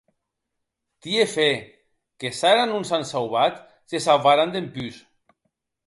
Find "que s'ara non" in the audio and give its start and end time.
2.23-2.89